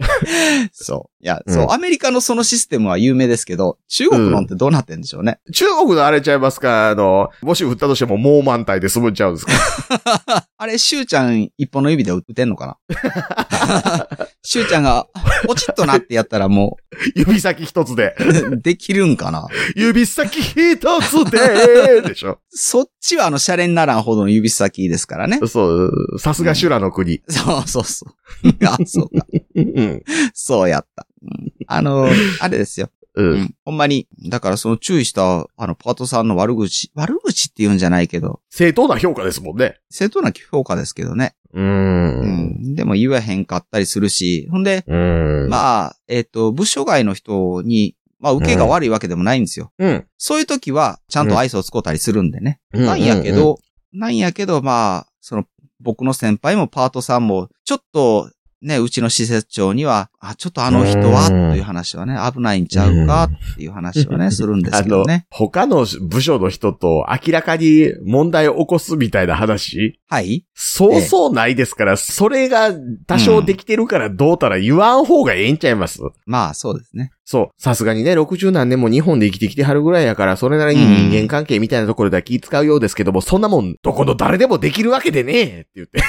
[0.72, 1.24] そう。
[1.24, 5.40] いや、うんそう、アメリカのそのシステムは有名ですけど、中国のってどうなってんでしょうね。
[5.52, 6.90] 中国のあれちゃいますか？
[6.90, 10.46] あの、もし撃ったとしてももう満体で済むんちゃうんですか？
[10.56, 14.18] あれ、シュウちゃん一本の指で撃てんのかな？
[14.42, 15.08] シュウちゃんが、
[15.46, 16.76] ポチッとなってやったらも
[17.16, 18.14] 指先一つで。
[18.50, 19.46] う、できるんかな？
[19.74, 22.38] 指先一つででしょ。
[22.50, 25.40] そっちはあの、シャレにならんほどの指先ですからね。
[25.46, 27.20] そう、さすが修羅の国。
[27.28, 28.66] そうそうそう。
[28.66, 29.26] あ、そうか。
[29.54, 29.87] うん。
[30.34, 31.06] そうやった。
[31.22, 32.08] うんあの、
[32.40, 32.90] あれですよ。
[33.14, 33.22] う。
[33.22, 33.54] うんん。
[33.64, 39.78] ほんまに、だからその注意した、あの、パートさんの悪口、悪口って言うんじゃないけど、正当な評価ですもんね。
[39.90, 41.34] 正当な評価ですけどね。
[41.52, 41.60] う。
[41.60, 42.74] うんん。
[42.74, 45.48] でも言えへんかったりするし、ほんで、うん。
[45.48, 49.72] まあ、えっ、と、部署外の人に、まあ、受けが悪いわけでもないんですよ。
[49.78, 50.06] うん。
[50.16, 52.60] そういう時は、ちゃんと愛想をつこうたりするんでね。
[52.72, 53.58] うんなんやけど、
[53.92, 55.44] なんやけど、まあ、その、
[55.80, 70.00] 僕の先輩もパートさんも、ちょっと、ね、うちの施設長には、あ、ちょっとあの人は、うんという話はね、危ないんちゃうか、っていう話はね、 するんですあのけどね。、他の部署の人と明らかに問題を起こすみたいな話？
[70.08, 72.72] はいそうそうないですから、それが
[73.06, 77.12] 多少できてるからどうたら言わん方がええんちゃいます、まあ、そうですね。
[77.24, 77.62] そう。
[77.62, 86.02] さすがにね、60何年も日本で生きてきてはるぐらいやから、それなりに人間関係みたいなところでは気使うようですけども、そんなもん、どこの誰でもできるわけでねえって言って。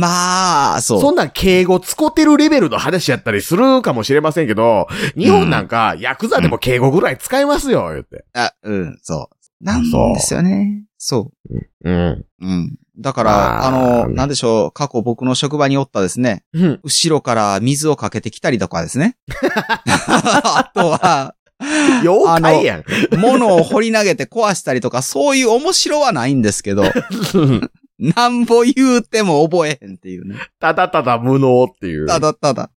[0.00, 1.00] まあ、そう。
[1.00, 8.24] そんなん敬語使ってるレベルの話やったりするかもしれませんけど、日本なんか、ヤクザでも敬語ぐらい使いますよ、言って。
[8.32, 9.64] あ、うん、そう。
[9.64, 9.82] なん
[10.14, 10.84] ですよね。
[10.96, 11.58] そう。
[11.84, 12.24] うん。
[12.40, 12.78] うん。
[12.98, 13.70] だから、まああ
[14.06, 16.80] の、なんでしょう、過去僕の職場におったですね、うん。
[16.82, 19.18] 後ろから水をかけてきたりとかですね。
[19.86, 21.34] あとは、
[22.02, 22.84] 妖怪やん。
[23.18, 26.84] 物を掘り投げて壊したりとか、そういう面白はないんですけど、
[28.00, 30.36] なんぼ言うても覚えへんっていうね。
[30.58, 32.06] ただただ無能っていう。
[32.06, 32.70] ただただ。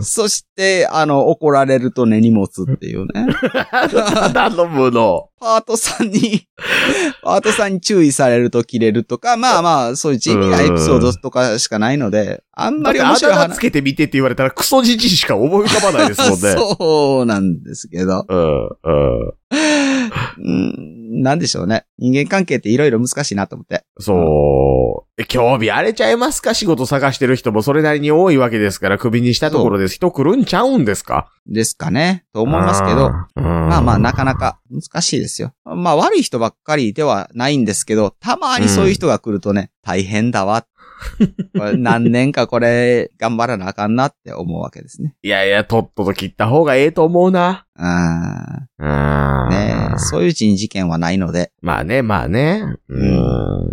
[0.00, 3.34] そして、あの、怒られると根に持つっていうね。
[3.72, 5.28] ただの無能。
[5.40, 6.46] パートさんに、
[7.22, 13.60] パートさんに注意されると切れるとか、まあまあ、そういう地味なエピソードとかしかないので、あんまり面白い話つ。
[13.60, 16.36] けてみてって言われたらクソじじいしか思い浮かばないですもんね。
[16.78, 18.24] そうなんですけど。
[18.28, 18.92] うん、う
[19.28, 19.34] ん。
[20.38, 21.84] うん、なんでしょうね。
[21.98, 23.84] 人間関係っていろいろ難しいなと思って。
[24.00, 25.10] そう。
[25.16, 26.54] え興味荒れちゃいますか？
[26.54, 31.30] 仕事探してる人もそれなりに多いわけですから、首にしたところで人来るんちゃうんですか？
[31.46, 32.24] ですかね。
[32.32, 33.10] と思いますけど。
[33.10, 35.52] ままあまあ、なかなか難しいですよ。
[35.64, 40.66] まあ悪い人ばっかりではないんですけど、たまにそういう人が来るとね、大変だわ。
[41.76, 45.14] 何年かこれ頑張らなあかんなって思うわけですね。
[45.22, 47.63] いやいや、とっとと切った方がええと思うな。
[47.76, 48.86] あうん。
[48.86, 52.62] ーねえそういう人事件はないので、まあね、まあね。
[52.88, 53.72] うん。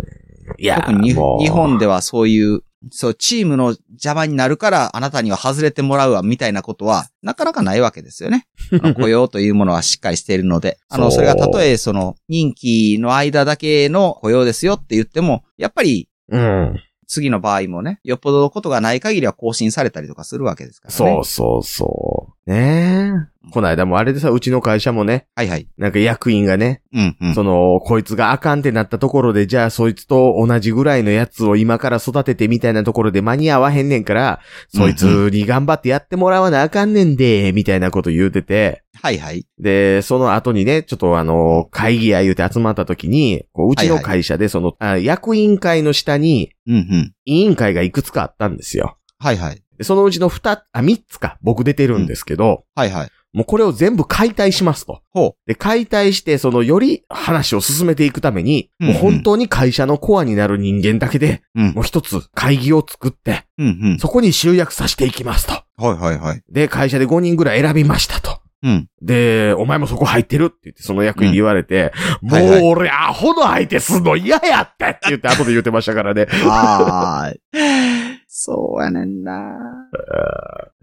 [0.58, 8.46] いや、特に日本ではそういう、そう、チームの邪魔になるからあなたには外れてもらうわ、みたいなことは、なかなかないわけですよね。
[8.98, 16.80] 雇用というものはしっかりしているので、あの、それがたとえその、任期の間だけの雇用ですよって言っても、やっぱり、うん。
[17.12, 20.96] 次の場合もね、よっぽどのことがない限りは更新されたりとかするわけですからね。
[20.96, 22.50] そうそうそう。
[22.50, 23.12] ね
[23.44, 23.50] え。
[23.50, 25.68] この間もあれでさ、うちの会社もね、はいはい。
[25.76, 27.34] なんか役員がね、うんうん。
[27.34, 39.46] その、こいつがあかんってなったところで、じゃあそいつと同じぐらいのやつを今から育ててみたいなところで間に合わへんねんから、そいつに頑張ってやってもらわなあかんねんで、みたいなこと言うてて、はいはい。
[39.58, 47.14] で、その後にね、ちょっとあの、会議や言うて集まった時に、こううちの会社でその、あ役員会の下にうんうん。
[47.24, 48.96] 委員会がいくつかあったんですよ。
[49.18, 49.62] はいはい。
[49.78, 53.10] でそのうちの二、あ、三つか、僕出てるんですけど、はいはい。
[53.32, 55.00] もうこれを全部解体しますと。
[55.10, 61.62] ほで、解体して、そのより話を進めていくために、うんうんもう本当に会社のコアになる人間だけで、う。
[61.62, 61.80] うんも。
[61.80, 63.98] う一つ会議を作って、うんうん。
[63.98, 65.52] そこに集約させていきますと。
[65.82, 66.42] はいはいはい。
[66.50, 68.41] で、会社で5人ぐらい選びましたと。
[68.62, 68.88] うん。
[69.00, 76.26] で、お前もそこ入ってるって言って、その役員に言われて、もうはいはい俺、アホの相手すんの嫌やってって言って、 後で言ってましたからね。
[76.30, 78.20] はーい。
[78.28, 79.56] そうやねんな。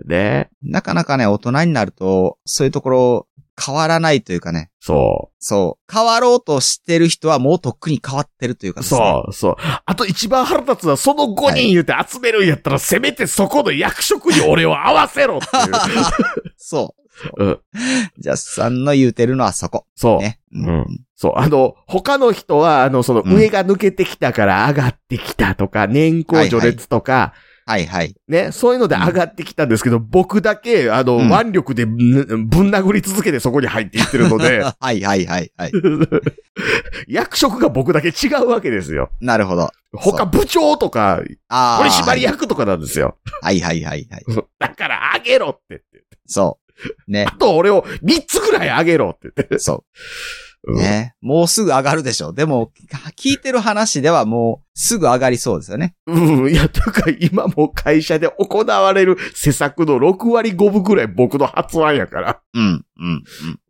[0.06, 0.50] ね。
[0.62, 3.28] なかなかね、大人になると、そういうところ
[3.60, 4.72] 変わらないというかね。
[4.80, 5.94] そそう。
[5.94, 8.84] 変わろうとしてる人はもうとっくに変わってるというかう。
[8.84, 9.56] ですねそう、そう。
[9.86, 15.74] あと一番腹立つのは、その5人言って集めるんやったら、せめてそこの役職に俺を合わせろっていう。
[16.56, 16.99] そう。
[17.38, 17.60] うん。
[18.18, 19.86] ジャスさんの言うてるのはそこ。
[19.96, 20.20] そう。
[20.20, 20.40] ね。
[20.54, 20.86] うん。
[21.16, 21.34] そう。
[21.36, 27.34] あの、他の人は、あの、そのうん上が抜けてきたから上がってきたとか、年功序列とか、
[27.70, 28.16] はいはい。
[28.28, 35.72] ね、そういうので上がってきたんですけど、僕だけ、あの、うん腕力でぶん殴り続けてそこに入っていってるので、 はいはいはいはい。
[37.08, 39.12] 役職が僕だけ違うわけですよ。
[39.22, 39.70] なるほど。
[39.94, 42.04] 他部長とか、ああ。
[42.06, 43.20] 取締役とかなんですよ。
[43.44, 44.24] はいはいはいはい。
[44.58, 46.04] だから上げろって言って。
[46.26, 46.69] そう。
[47.08, 47.32] ね あ。
[47.38, 49.60] と俺を3つぐらい上げろって言って。
[49.60, 49.84] そう。
[50.68, 51.15] うんね。
[51.22, 52.34] もうすぐ上がるでしょ。
[52.34, 52.72] でも、
[53.18, 55.96] 聞いてる話ではもうすぐ上がりそうですよね。
[56.06, 56.52] うん。
[56.52, 62.42] いや、というか、今もう会社で行われる施策の6割5分ぐらい僕の発案やから。
[62.54, 63.24] うん、うん、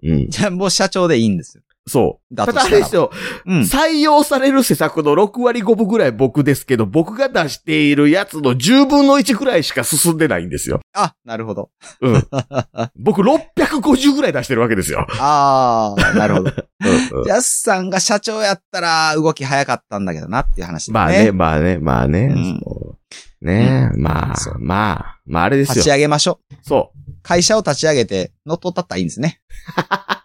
[0.03, 0.11] うん。
[0.11, 0.29] うん。
[0.29, 1.63] じゃあもう社長でいいんですよ。
[1.89, 2.35] そう。
[2.35, 3.11] ただとしたらだあれですよ。
[3.45, 3.59] うん。
[3.61, 10.79] 採用される施策の6割5分ぐらい僕ですけど、僕が出しているやつの10分の1ぐらいしか進んでないんですよ。
[10.93, 11.71] あ、なるほど。
[12.01, 12.27] うん。
[12.95, 15.05] 僕650ぐらい出してるわけですよ。
[15.19, 16.51] ああ、なるほど。
[16.85, 20.93] うんうんジャスさんが社長やったら動き早かったんだけどなっていう話ですね。
[20.93, 22.33] まあね、まあね、まあね。
[22.33, 22.99] うんそう
[23.41, 25.95] ねまあまあ、まああれです立ちよ。
[25.95, 26.55] 上げましょう。
[26.61, 26.91] そ
[27.23, 29.41] 会社を立ち上げて乗っ取ったったらいいんですね。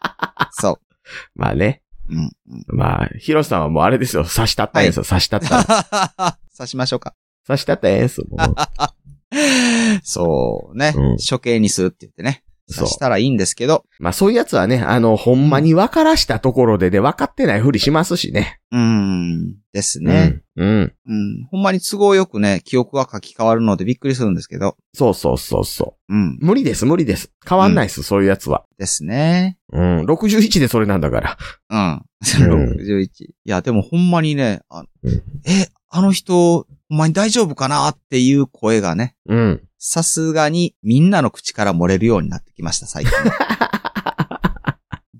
[1.34, 1.82] まあね。
[2.08, 2.14] う。
[2.14, 2.18] うん。
[2.24, 4.24] うんまあ、ヒロシさんはもうあれですよ。
[4.24, 5.04] 刺したったんですよ。
[5.04, 6.38] 刺したったら。
[6.56, 7.14] 刺しましょうか。
[7.46, 8.26] 刺したったんですよ。
[8.30, 10.94] も うそうね。
[10.96, 12.42] うん処刑にするって言ってね。
[12.66, 13.84] そしたらいいんですけど。
[13.98, 18.60] まあそういうやつはね、あの、ほんまに分からしたところでね、分かってないふりしますしね。
[18.70, 19.54] うーん。
[19.72, 20.40] ですね。
[20.56, 20.68] うん。
[20.68, 20.92] うん。
[21.06, 21.44] うん。
[21.50, 24.76] ほんまに都合よくね、記憶が書き換わるのでびっくりするんですけど。
[24.94, 26.38] そうそうそうそうん。
[26.40, 26.46] う。
[26.46, 27.30] 無理です、無理です。
[27.48, 28.64] 変わんないです、そういうやつは。
[28.78, 29.58] ですね。
[29.72, 30.04] うん。
[30.04, 31.36] 61でそれなんだから。
[31.70, 32.02] うん。
[32.40, 33.06] うん61。
[33.24, 35.12] いや、でもほんまにね、あうん
[35.46, 39.62] え、あの人、ほんまに大丈夫かなっていう声がね、うん。
[39.78, 43.12] さすがにみんなの口から漏れるようになってきました、最近。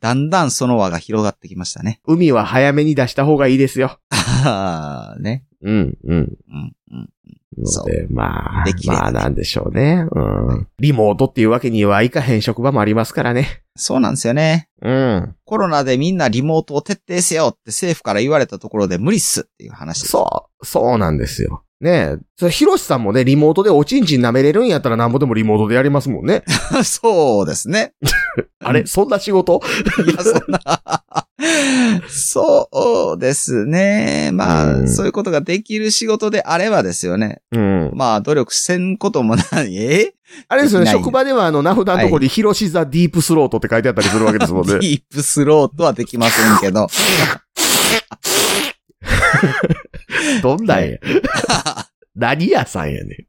[0.05, 1.99] だんだんその輪が広がってきましたね。
[2.05, 4.01] 海は早めに出した方がいいですよ。
[4.45, 5.47] ああ、ね。
[5.63, 6.15] うん、うん。
[6.15, 7.11] うん、うん。
[7.57, 10.07] ので、まあできれまあなんでしょうね。
[10.11, 10.69] うん。
[10.79, 13.63] リモートっていうわけにはいかへん職場もありますからね。
[13.77, 14.69] そうなんですよね。
[14.83, 15.35] うん。
[15.47, 20.07] コロナでみんなリモートを徹底せよって政府から言われたところで無理っすっていう話。
[20.07, 21.64] そう、そうなんですよ。
[21.85, 22.17] ねえ。
[22.37, 26.43] それ、ヒロシさんもね、リモートでおちんちん舐めれるんやったらなんぼでもリモートでやりますもんね。
[26.81, 26.83] う。
[26.83, 27.93] そうですね。
[28.65, 29.61] あれそんな仕事？
[30.07, 30.81] いや、そんな。
[32.09, 34.31] そうですね。
[34.33, 37.43] まあ、うんそういうことができる仕事であればですよね。
[37.53, 37.91] うん。
[37.95, 39.77] まあ、努力せんこともない。
[39.77, 40.15] え？
[40.49, 44.79] あれですよね、職場ではあの、名札のところに、ヒロシザディープスロートって書いてあったりするわけですもんデね。
[44.89, 46.89] ィープスローとはできませんけど。
[50.43, 50.99] どんなんや。
[52.15, 53.27] 何屋さんやね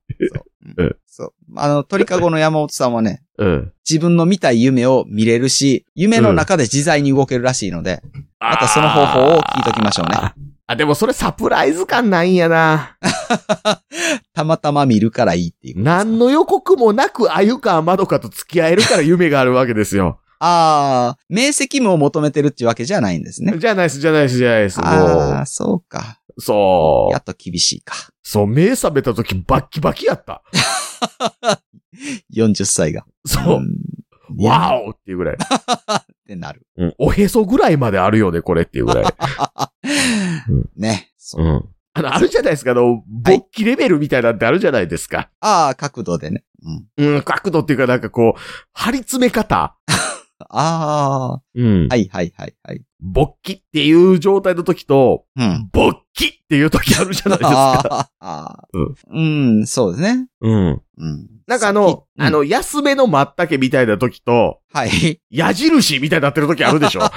[1.08, 1.34] そう。
[1.56, 3.44] あの、鳥かごの山本さんはね、ん。
[3.44, 3.72] うん。
[3.90, 8.02] 自分の見たい夢を見れるし、夢の中で自在に動けるらしいので、
[8.40, 10.34] またその方法を聞いときましょうね。
[10.68, 12.98] あでもそれサプライズ感ないんやな。
[14.34, 15.82] たまたま見るからいいっていう。
[15.82, 20.20] 何の予告もなく、あゆかまどかと付き合えるから夢があるわけですよ。
[20.40, 23.58] ああ、明晰夢を求めてるっていうわけじゃないんですね。
[23.58, 24.80] じゃないです、じゃないです、じゃないです。
[24.80, 26.20] もああ、そうか。
[26.38, 27.14] う、そう。
[27.14, 27.96] やっと厳しいか。
[28.24, 30.44] そう、目覚めた時バッキバキやった。
[32.36, 33.06] 40歳が。
[33.26, 33.60] そう。
[33.60, 33.78] ん
[34.38, 35.38] わおっていうぐらい。
[35.38, 36.66] ってなる。
[36.78, 36.96] うん。
[36.98, 39.06] おへそぐらいまであるよね、これっていうぐらい。
[40.76, 41.12] ね。
[41.18, 41.66] そううん。
[41.94, 45.30] あの、あるじゃないですか、あの、勃起レベルみたいなんてあるじゃないですか。
[45.40, 46.44] ああ、角度でね。
[46.98, 47.16] うん。
[47.16, 48.40] うん、角度っていうかなんかこう、
[48.74, 49.78] 張り詰め方。
[50.50, 51.96] あうんあ、。
[51.96, 52.82] はいはいはいはい。
[53.00, 55.70] 勃起っていう状態の時と、うん。
[55.72, 58.10] 勃起っていう時あるじゃないですか。
[58.74, 60.28] うんうん、そうですね。
[60.42, 60.82] うん。
[60.98, 61.28] うん。
[61.46, 65.22] なんかあの、うんあの、安めの松茸みたいな時と、はい。
[65.30, 67.02] 矢印みたいになってる時あるでしょ？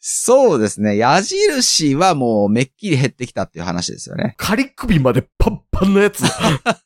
[0.00, 0.96] そうですね。
[0.96, 4.34] 矢印はもうめっきり減ってきたっていう話ですよね。
[4.38, 6.22] 仮首までパンパンのやつ。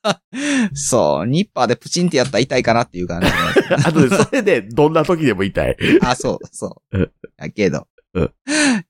[0.74, 1.26] そう。
[1.26, 3.26] ニッパーでプチンってやったら痛いかなっていう感じ。
[3.86, 5.76] あとで、それで、どんな時でも痛い。
[6.02, 7.10] あ、そう、そううん。
[7.38, 7.86] やけど。
[8.14, 8.32] うん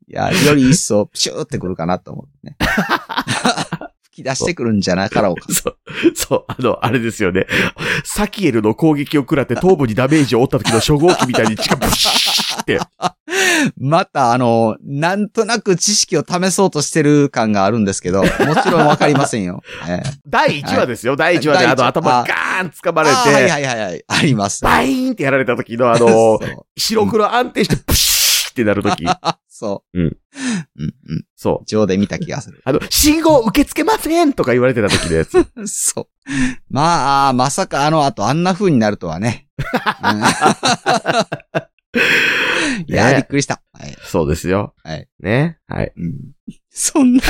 [0.09, 2.57] いや、より一層プシューってくるかなと思ってね。
[4.03, 5.47] 吹き出してくるんじゃなかろうか。
[5.53, 5.77] そう、
[6.14, 7.47] そう、あの、あれですよね。
[8.05, 12.81] サキエルの攻撃を食らって頭部にダメージを負った時の初号機みたいに近く、ブシーって。
[13.79, 18.29] また、あの、なんとなく知識を試そうとしてる感があるんですけど、も
[18.62, 19.62] ちろんわかりませんよ。
[19.89, 24.05] ええ第1話ですよ、第1話であの頭ガーン掴まれあーはいて、はいはいはい。
[24.09, 24.64] あります。
[24.64, 26.39] バイーンってやられた時のあその、う
[26.77, 28.10] 白黒安定してプシー
[28.63, 29.05] ってなる時。
[29.49, 30.01] そう。
[30.01, 30.07] うん。
[30.07, 30.15] うん
[31.09, 31.25] うん。
[31.37, 31.65] そう。
[31.67, 32.61] 上で見た気がする。
[32.65, 35.47] あの、信号受け付けませんとか言われてた時のやつ。
[35.67, 36.07] そう。
[36.71, 39.49] まあ、まさかあの後あんな風になるとはね。
[39.59, 40.23] うん
[42.87, 43.63] いや、ねびっくりした。
[43.73, 43.97] はい。
[44.05, 44.75] そうですよ。
[44.85, 45.09] はい。
[45.19, 45.59] ね。
[45.67, 45.93] はい。
[45.97, 46.15] うん
[46.73, 47.23] そんな、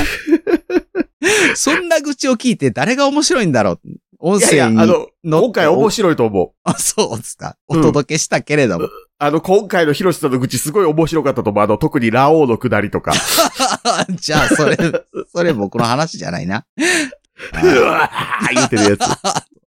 [1.55, 3.79] そんな愚痴を聞いて誰が面白いんだろう。
[4.19, 5.07] 音いやいや、声にあの、
[5.41, 6.51] 今回面白いと思う。
[6.63, 7.57] あ、そうですか。
[7.67, 8.87] おうん届けしたけれども。
[9.23, 11.63] あの、今回のヒロシさんの愚痴すごい面白かったと思う。
[11.63, 13.13] あの、特にラオウのくだりとか。
[14.09, 14.75] じゃあ、それ、
[15.31, 16.65] それ僕の話じゃないな。
[17.63, 19.01] うわー言ってるやつ。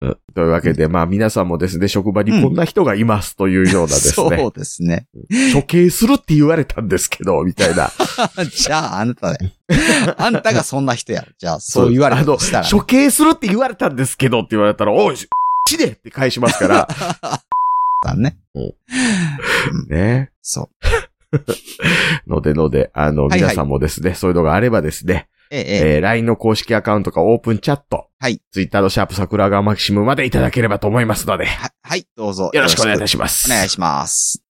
[0.02, 5.08] うんというわけで、まあ皆さんもですね、職場にこんな人がいますというようなですそね、うですね。
[5.52, 7.90] 処刑するって言われたんですけど、みたいな。
[8.54, 9.52] じゃあ、あなたで。
[10.16, 11.26] あんたがそんな人や。
[11.38, 12.38] じゃあ、そう言われたら、あの、
[12.70, 15.28] 処刑するって言われたんですけどって言われたら、おい、死
[15.76, 16.88] ねって返しますから。
[18.04, 18.38] だね。
[19.88, 20.30] ね。
[20.42, 20.86] そう。
[22.26, 25.94] のでので、あの、はいはい皆さんもですね、そういうのがあればですね、ええ、ええ。
[25.96, 28.40] えー LINE の公式アカウントかオープンチャット、はい。
[28.52, 32.50] Twitter のシャープ桜川マキシムまでいただければと思いますので、ははい、どうぞ。
[32.52, 33.50] よろしくお願いいたします。
[33.50, 34.49] お願いします。